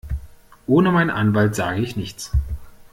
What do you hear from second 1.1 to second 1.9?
Anwalt sage